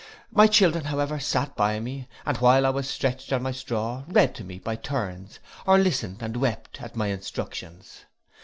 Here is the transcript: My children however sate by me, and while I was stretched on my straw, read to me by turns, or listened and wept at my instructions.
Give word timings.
My 0.31 0.47
children 0.47 0.85
however 0.85 1.19
sate 1.19 1.55
by 1.55 1.79
me, 1.79 2.07
and 2.25 2.35
while 2.37 2.65
I 2.65 2.71
was 2.71 2.89
stretched 2.89 3.31
on 3.31 3.43
my 3.43 3.51
straw, 3.51 4.03
read 4.07 4.33
to 4.33 4.43
me 4.43 4.57
by 4.57 4.75
turns, 4.75 5.37
or 5.67 5.77
listened 5.77 6.23
and 6.23 6.37
wept 6.37 6.81
at 6.81 6.95
my 6.95 7.09
instructions. 7.09 8.05